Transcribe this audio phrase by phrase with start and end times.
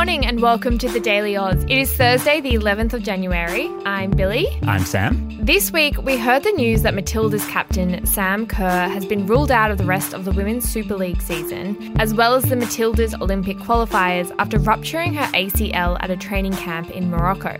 [0.00, 1.62] Morning and welcome to the Daily Aus.
[1.64, 3.68] It is Thursday, the 11th of January.
[3.84, 4.46] I'm Billi.
[4.62, 5.28] I'm Sam.
[5.44, 9.70] This week, we heard the news that Matilda's captain, Sam Kerr, has been ruled out
[9.70, 13.58] of the rest of the Women's Super League season, as well as the Matilda's Olympic
[13.58, 17.58] qualifiers after rupturing her ACL at a training camp in Morocco.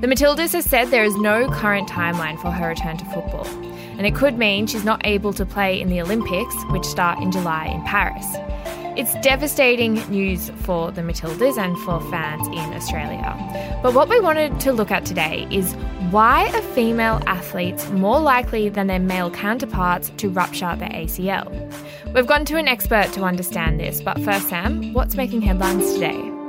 [0.00, 4.08] The Matildas has said there is no current timeline for her return to football, and
[4.08, 7.66] it could mean she's not able to play in the Olympics, which start in July
[7.66, 8.26] in Paris.
[8.96, 13.36] It's devastating news for the Matildas and for fans in Australia.
[13.82, 15.74] But what we wanted to look at today is
[16.10, 21.48] why are female athletes more likely than their male counterparts to rupture their ACL?
[22.14, 26.39] We've gone to an expert to understand this, but first, Sam, what's making headlines today?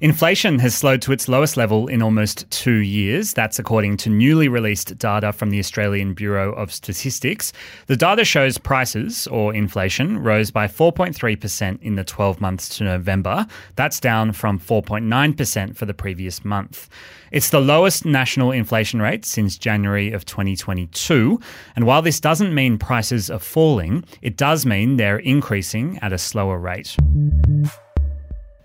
[0.00, 3.32] Inflation has slowed to its lowest level in almost two years.
[3.32, 7.50] That's according to newly released data from the Australian Bureau of Statistics.
[7.86, 13.46] The data shows prices, or inflation, rose by 4.3% in the 12 months to November.
[13.76, 16.90] That's down from 4.9% for the previous month.
[17.32, 21.40] It's the lowest national inflation rate since January of 2022.
[21.74, 26.18] And while this doesn't mean prices are falling, it does mean they're increasing at a
[26.18, 26.96] slower rate.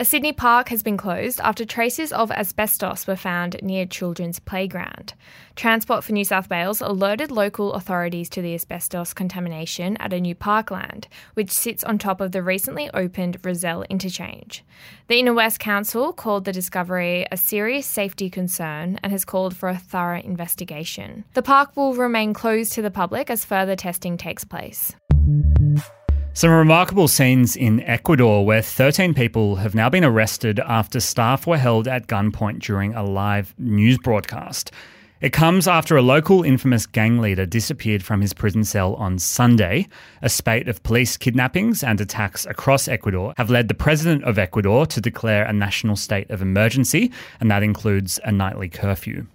[0.02, 5.14] A Sydney park has been closed after traces of asbestos were found near children's playground.
[5.56, 10.34] Transport for New South Wales alerted local authorities to the asbestos contamination at a new
[10.34, 14.66] parkland, which sits on top of the recently opened Rozelle interchange.
[15.08, 19.70] The Inner West Council called the discovery a serious safety concern and has called for
[19.70, 21.26] a thorough investigation.
[21.36, 24.96] The park will remain closed to the public as further testing takes place.
[26.34, 31.58] Some remarkable scenes in Ecuador where 13 people have now been arrested after staff were
[31.58, 34.72] held at gunpoint during a live news broadcast.
[35.20, 39.88] It comes after a local infamous gang leader disappeared from his prison cell on Sunday.
[40.22, 44.86] A spate of police kidnappings and attacks across Ecuador have led the president of Ecuador
[44.86, 49.28] to declare a national state of emergency, and that includes a nightly curfew.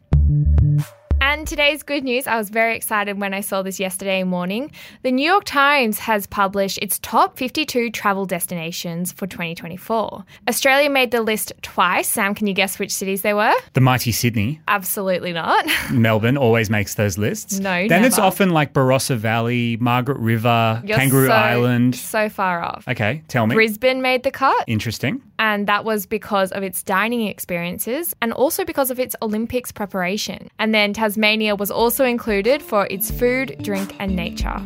[1.46, 4.72] Today's good news, I was very excited when I saw this yesterday morning.
[5.02, 10.24] The New York Times has published its top 52 travel destinations for 2024.
[10.48, 12.08] Australia made the list twice.
[12.08, 13.54] Sam, can you guess which cities they were?
[13.74, 14.60] The mighty Sydney.
[14.66, 15.64] Absolutely not.
[15.92, 17.60] Melbourne always makes those lists.
[17.60, 18.06] No, Then never.
[18.06, 21.94] it's often like Barossa Valley, Margaret River, You're Kangaroo so, Island.
[21.94, 22.88] So far off.
[22.88, 23.54] Okay, tell me.
[23.54, 25.22] Brisbane made the cut, Interesting.
[25.38, 30.48] and that was because of its dining experiences and also because of its Olympics preparation.
[30.58, 34.62] And then Tasmania was also included for its food, drink, and nature.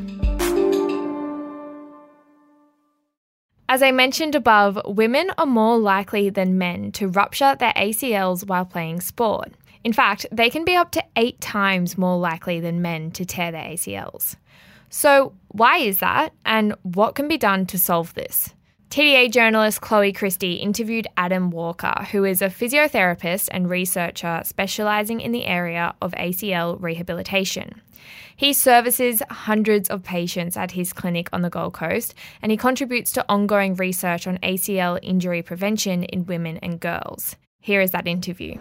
[3.69, 8.65] As I mentioned above, women are more likely than men to rupture their ACLs while
[8.65, 9.53] playing sport.
[9.85, 13.53] In fact, they can be up to eight times more likely than men to tear
[13.53, 14.37] their ACLs.
[14.89, 18.55] So, why is that, and what can be done to solve this?
[18.91, 25.31] TDA journalist Chloe Christie interviewed Adam Walker, who is a physiotherapist and researcher specialising in
[25.31, 27.81] the area of ACL rehabilitation.
[28.35, 33.13] He services hundreds of patients at his clinic on the Gold Coast, and he contributes
[33.13, 37.37] to ongoing research on ACL injury prevention in women and girls.
[37.61, 38.57] Here is that interview.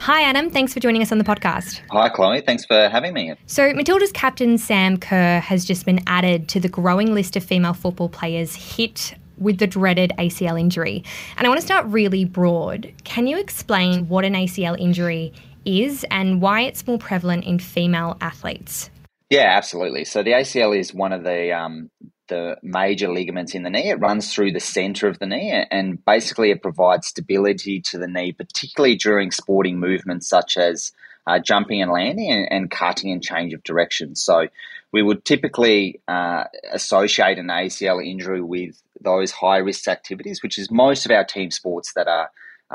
[0.00, 0.50] Hi, Adam.
[0.50, 1.80] Thanks for joining us on the podcast.
[1.90, 2.42] Hi, Chloe.
[2.42, 3.32] Thanks for having me.
[3.46, 7.72] So, Matilda's captain, Sam Kerr, has just been added to the growing list of female
[7.72, 11.04] football players hit with the dreaded ACL injury.
[11.36, 12.92] And I want to start really broad.
[13.04, 15.32] Can you explain what an ACL injury
[15.64, 18.90] is and why it's more prevalent in female athletes?
[19.30, 20.04] Yeah, absolutely.
[20.04, 21.90] So the ACL is one of the um,
[22.28, 23.90] the major ligaments in the knee.
[23.90, 28.06] It runs through the center of the knee, and basically it provides stability to the
[28.06, 30.92] knee, particularly during sporting movements such as
[31.26, 34.14] uh, jumping and landing, and, and, cutting and change of direction.
[34.14, 34.48] So
[34.92, 40.70] we would typically uh, associate an ACL injury with those high risk activities, which is
[40.70, 42.30] most of our team sports that are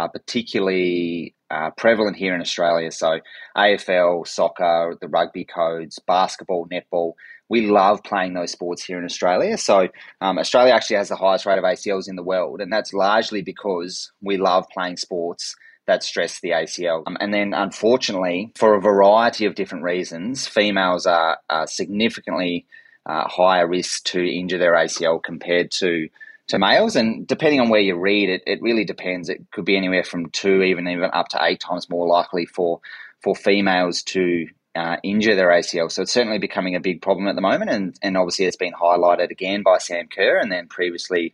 [0.09, 2.91] particularly uh, prevalent here in Australia.
[2.91, 3.19] So,
[3.55, 7.13] AFL, soccer, the rugby codes, basketball, netball.
[7.49, 9.57] We love playing those sports here in Australia.
[9.57, 9.89] So,
[10.21, 13.41] um, Australia actually has the highest rate of ACLs in the world, and that's largely
[13.41, 17.03] because we love playing sports that stress the ACL.
[17.05, 22.65] Um, and then, unfortunately, for a variety of different reasons, females are, are significantly
[23.05, 26.09] uh, higher risk to injure their ACL compared to
[26.47, 26.95] to males.
[26.95, 29.29] And depending on where you read it, it really depends.
[29.29, 32.81] It could be anywhere from two, even even up to eight times more likely for
[33.21, 35.91] for females to uh, injure their ACL.
[35.91, 38.73] So it's certainly becoming a big problem at the moment, and and obviously it's been
[38.73, 41.33] highlighted again by Sam Kerr, and then previously.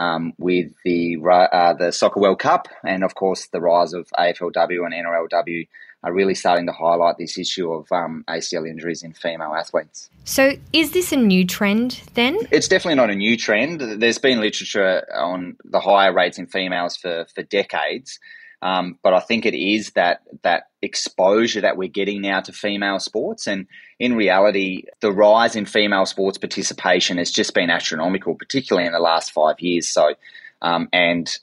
[0.00, 4.86] Um, with the uh, the Soccer World Cup and of course the rise of AFLW
[4.86, 5.68] and NRLW
[6.02, 10.08] are really starting to highlight this issue of um, ACL injuries in female athletes.
[10.24, 12.38] So, is this a new trend then?
[12.50, 13.80] It's definitely not a new trend.
[13.80, 18.18] There's been literature on the higher rates in females for, for decades.
[18.62, 22.98] Um, but I think it is that that exposure that we're getting now to female
[22.98, 23.66] sports, and
[23.98, 28.98] in reality, the rise in female sports participation has just been astronomical, particularly in the
[28.98, 29.88] last five years.
[29.88, 30.14] So,
[30.62, 31.38] um, and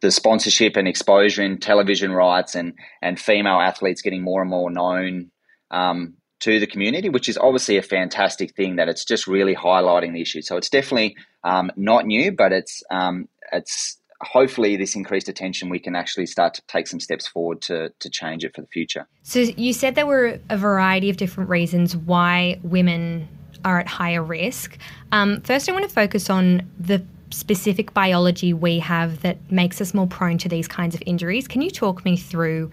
[0.00, 4.70] the sponsorship and exposure in television rights and and female athletes getting more and more
[4.70, 5.30] known
[5.70, 8.76] um, to the community, which is obviously a fantastic thing.
[8.76, 10.42] That it's just really highlighting the issue.
[10.42, 15.78] So it's definitely um, not new, but it's um, it's hopefully this increased attention we
[15.78, 19.06] can actually start to take some steps forward to to change it for the future.
[19.22, 23.28] So you said there were a variety of different reasons why women
[23.64, 24.76] are at higher risk.
[25.12, 29.94] Um, first, I want to focus on the specific biology we have that makes us
[29.94, 31.48] more prone to these kinds of injuries.
[31.48, 32.70] Can you talk me through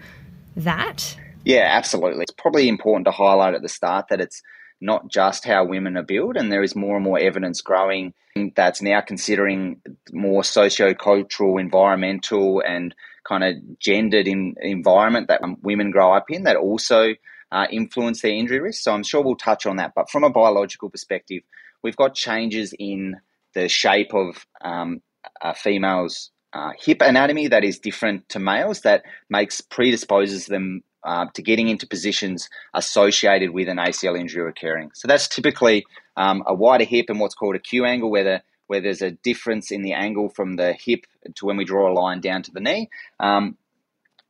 [0.56, 1.16] that?
[1.44, 2.22] Yeah, absolutely.
[2.22, 4.42] It's probably important to highlight at the start that it's
[4.82, 8.12] not just how women are built, and there is more and more evidence growing
[8.56, 9.80] that's now considering
[10.12, 12.94] more socio-cultural, environmental, and
[13.28, 17.14] kind of gendered in, environment that women grow up in that also
[17.52, 18.82] uh, influence their injury risk.
[18.82, 19.92] So I'm sure we'll touch on that.
[19.94, 21.42] But from a biological perspective,
[21.82, 23.16] we've got changes in
[23.54, 25.02] the shape of um,
[25.40, 31.26] a female's uh, hip anatomy that is different to males that makes predisposes them uh,
[31.34, 34.90] to getting into positions associated with an ACL injury occurring.
[34.94, 35.84] So that's typically
[36.16, 39.10] um, a wider hip and what's called a Q angle, where, the, where there's a
[39.10, 42.50] difference in the angle from the hip to when we draw a line down to
[42.50, 42.88] the knee.
[43.20, 43.56] Um,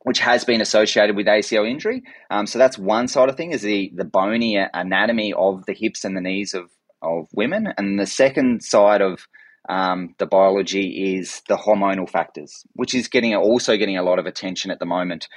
[0.03, 2.03] which has been associated with ACL injury.
[2.29, 6.03] Um, so that's one side of thing is the, the bony anatomy of the hips
[6.03, 6.69] and the knees of,
[7.01, 7.73] of women.
[7.77, 9.27] And the second side of
[9.69, 14.25] um, the biology is the hormonal factors, which is getting also getting a lot of
[14.25, 15.27] attention at the moment.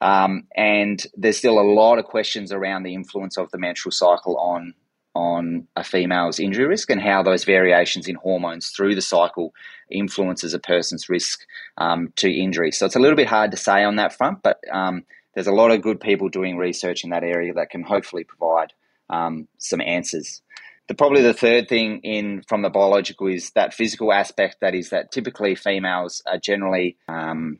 [0.00, 4.36] Um, and there's still a lot of questions around the influence of the menstrual cycle
[4.38, 4.74] on
[5.14, 9.54] on a female's injury risk and how those variations in hormones through the cycle
[9.90, 11.40] influences a person's risk
[11.78, 12.70] um, to injury.
[12.70, 15.04] So it's a little bit hard to say on that front, but um,
[15.34, 18.74] there's a lot of good people doing research in that area that can hopefully provide
[19.08, 20.42] um, some answers.
[20.88, 24.58] The, probably the third thing in from the biological is that physical aspect.
[24.60, 27.58] That is that typically females are generally um,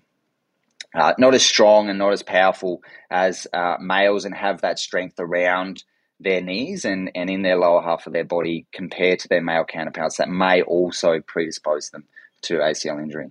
[0.96, 5.16] uh, not as strong and not as powerful as uh, males, and have that strength
[5.18, 5.84] around
[6.18, 9.64] their knees and, and in their lower half of their body compared to their male
[9.64, 10.16] counterparts.
[10.16, 12.04] That may also predispose them
[12.42, 13.30] to ACL injury.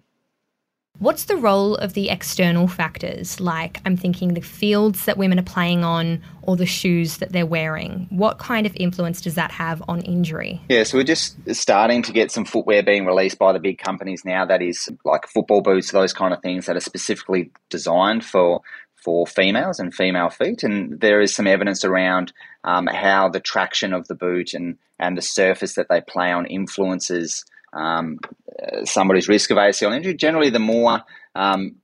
[1.00, 3.40] What's the role of the external factors?
[3.42, 7.46] Like, I'm thinking the fields that women are playing on or the shoes that they're
[7.46, 8.08] wearing.
[8.10, 10.62] What kind of influence does that have on injury?
[10.70, 14.24] Yeah, so we're just starting to get some footwear being released by the big companies
[14.24, 18.62] now that is like football boots, those kind of things that are specifically designed for
[18.96, 20.64] for females and female feet.
[20.64, 22.34] And there is some evidence around
[22.64, 26.48] um, how the traction of the boot and, and the surface that they play on
[26.48, 28.19] influences um,
[28.86, 30.16] somebody's risk of ACL injury.
[30.16, 31.01] Generally, the more
[31.36, 31.75] um,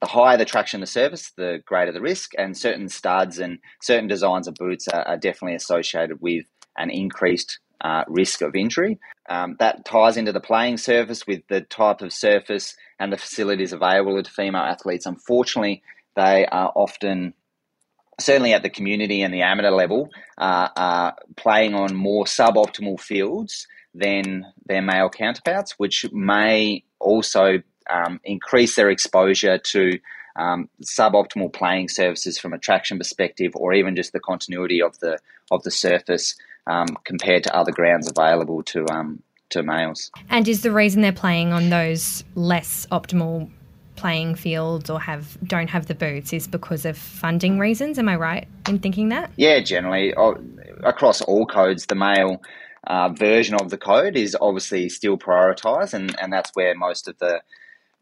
[0.00, 2.32] the higher the traction of the surface, the greater the risk.
[2.36, 6.46] And certain studs and certain designs of boots are, are definitely associated with
[6.76, 8.98] an increased uh, risk of injury.
[9.28, 13.72] Um, that ties into the playing surface with the type of surface and the facilities
[13.72, 15.06] available to female athletes.
[15.06, 15.82] Unfortunately,
[16.16, 17.34] they are often
[18.20, 20.08] certainly at the community and the amateur level,
[20.38, 28.20] uh, are playing on more suboptimal fields than their male counterparts, which may also um,
[28.24, 29.98] increase their exposure to
[30.36, 35.18] um, suboptimal playing surfaces from a traction perspective, or even just the continuity of the
[35.50, 36.34] of the surface
[36.66, 40.10] um, compared to other grounds available to um, to males.
[40.30, 43.50] And is the reason they're playing on those less optimal
[43.96, 47.98] playing fields or have don't have the boots is because of funding reasons?
[47.98, 49.30] Am I right in thinking that?
[49.36, 50.12] Yeah, generally
[50.82, 52.42] across all codes, the male
[52.86, 57.18] uh, version of the code is obviously still prioritised, and, and that's where most of
[57.18, 57.40] the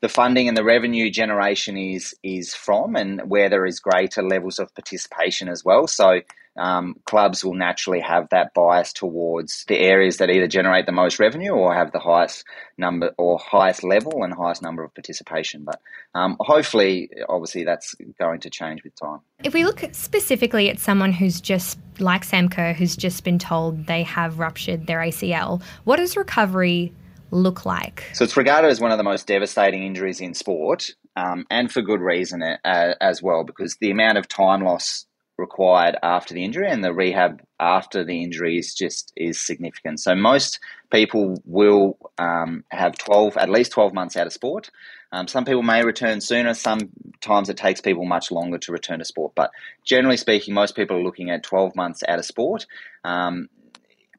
[0.02, 4.59] the funding and the revenue generation is is from, and where there is greater levels
[4.59, 5.87] of participation as well.
[5.87, 6.21] So
[6.56, 11.18] um, clubs will naturally have that bias towards the areas that either generate the most
[11.18, 12.44] revenue or have the highest
[12.76, 15.64] number or highest level and highest number of participation.
[15.64, 15.80] But
[16.14, 19.21] um, hopefully, obviously, that's going to change with time.
[19.44, 23.87] If we look specifically at someone who's just like Sam Kerr, who's just been told
[23.87, 26.92] they have ruptured their ACL, what does recovery
[27.32, 28.04] look like?
[28.12, 31.82] So it's regarded as one of the most devastating injuries in sport, um, and for
[31.82, 35.06] good reason uh, as well, because the amount of time loss
[35.38, 39.98] required after the injury and the rehab after the injury is just is significant.
[40.00, 40.60] So most
[40.90, 44.70] people will um, have 12 at least 12 months out of sport.
[45.10, 46.54] Um, some people may return sooner.
[46.54, 49.32] Sometimes it takes people much longer to return to sport.
[49.34, 49.50] But
[49.84, 52.66] generally speaking, most people are looking at 12 months out of sport.
[53.04, 53.48] Um,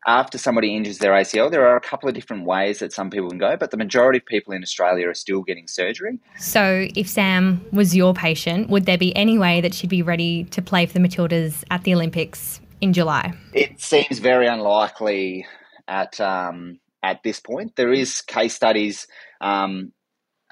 [0.05, 3.29] after somebody injures their ACL, there are a couple of different ways that some people
[3.29, 6.19] can go, but the majority of people in Australia are still getting surgery.
[6.37, 10.45] So, if Sam was your patient, would there be any way that she'd be ready
[10.45, 13.33] to play for the Matildas at the Olympics in July?
[13.53, 15.45] It seems very unlikely
[15.87, 17.75] at um, at this point.
[17.75, 19.07] There is case studies
[19.41, 19.93] um,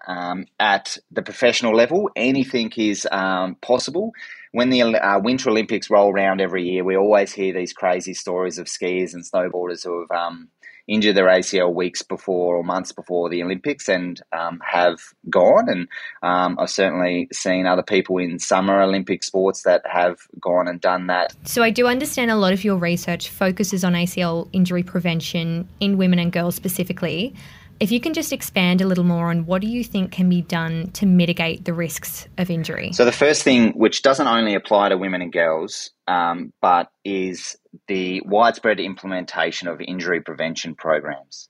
[0.08, 2.10] um, at the professional level.
[2.15, 4.12] Anything is um, possible
[4.51, 8.58] when the uh, Winter Olympics roll around every year, we always hear these crazy stories
[8.58, 10.50] of skiers and snowboarders who have um,
[10.88, 15.70] injured their ACL weeks before or months before the Olympics and um, have gone.
[15.70, 15.88] And
[16.22, 21.08] um, I've certainly seen other people in summer Olympic sports that have gone and done
[21.08, 21.34] that.
[21.46, 25.98] So I do understand a lot of your research focuses on ACL injury prevention in
[25.98, 27.34] women and girls specifically.
[27.81, 30.43] If you can just expand a little more on what do you think can be
[30.43, 32.93] done to mitigate the risks of injury?
[32.93, 37.57] So, the first thing, which doesn't only apply to women and girls, um, but is
[37.88, 41.50] the widespread implementation of injury prevention programs.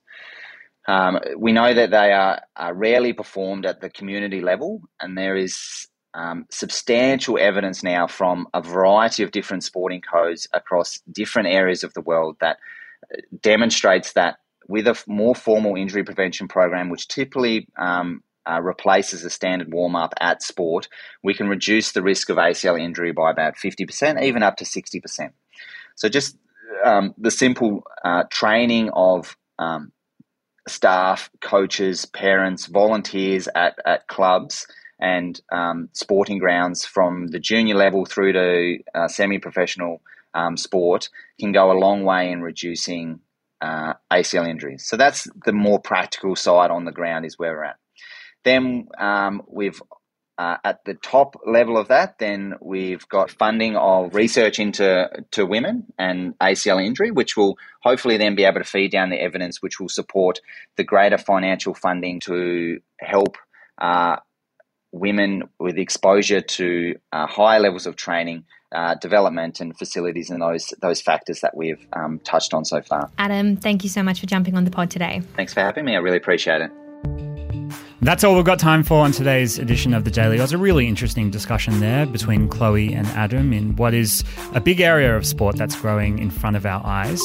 [0.88, 5.36] Um, we know that they are, are, rarely performed at the community level, and there
[5.36, 11.84] is um, substantial evidence now from a variety of different sporting codes across different areas
[11.84, 12.56] of the world that
[13.12, 14.38] uh, demonstrates that
[14.72, 19.94] with a more formal injury prevention program, which typically um, uh, replaces a standard warm
[19.94, 20.88] up at sport,
[21.22, 25.32] we can reduce the risk of ACL injury by about 50%, even up to 60%.
[25.94, 26.38] So, just
[26.86, 29.92] um, the simple uh, training of um,
[30.66, 34.66] staff, coaches, parents, volunteers at, at clubs
[34.98, 40.00] and um, sporting grounds from the junior level through to uh, semi professional
[40.32, 43.20] um, sport can go a long way in reducing
[43.62, 44.84] uh, ACL injuries.
[44.86, 47.76] So that's the more practical side on the ground is where we're at.
[48.44, 49.80] Then um, we've
[50.38, 55.46] uh, at the top level of that, then we've got funding of research into to
[55.46, 59.62] women and ACL injury, which will hopefully then be able to feed down the evidence,
[59.62, 60.40] which will support
[60.76, 63.36] the greater financial funding to help
[63.80, 64.16] uh,
[64.90, 70.72] women with exposure to uh, higher levels of training uh, development and facilities and those
[70.80, 73.10] those factors that we've um, touched on so far.
[73.18, 75.22] Adam, thank you so much for jumping on the pod today.
[75.36, 75.94] Thanks for having me.
[75.94, 76.70] I really appreciate it.
[78.02, 80.50] That's all we've got time for on today's edition of the Daily Aus.
[80.50, 85.16] A really interesting discussion there between Chloe and Adam in what is a big area
[85.16, 87.20] of sport that's growing in front of our eyes.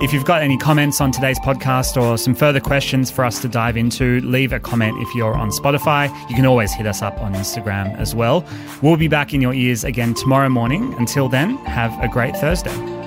[0.00, 3.48] If you've got any comments on today's podcast or some further questions for us to
[3.48, 6.08] dive into, leave a comment if you're on Spotify.
[6.30, 8.42] You can always hit us up on Instagram as well.
[8.80, 10.94] We'll be back in your ears again tomorrow morning.
[10.94, 13.01] Until then, have a great Thursday.